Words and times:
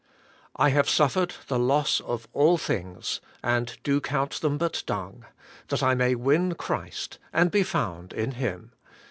'I 0.55 0.69
have 0.69 0.89
suffered 0.89 1.35
the 1.45 1.59
loss 1.59 1.99
of 1.99 2.27
all 2.33 2.57
things, 2.57 3.21
and 3.43 3.77
do 3.83 4.01
count 4.01 4.41
them 4.41 4.57
but 4.57 4.81
dung, 4.87 5.25
that 5.67 5.83
I 5.83 5.93
may 5.93 6.15
win 6.15 6.55
Christ, 6.55 7.19
and 7.31 7.51
be 7.51 7.61
found 7.61 8.11
in 8.11 8.31
Him. 8.31 8.71